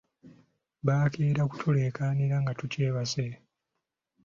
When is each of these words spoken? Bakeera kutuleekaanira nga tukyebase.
Bakeera 0.87 1.43
kutuleekaanira 1.49 2.35
nga 2.41 2.53
tukyebase. 2.59 3.25